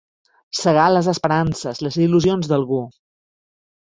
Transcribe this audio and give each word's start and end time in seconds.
Segar 0.59 0.85
les 0.93 1.09
esperances, 1.11 1.83
les 1.87 1.99
il·lusions, 2.05 2.51
d'algú. 2.53 2.83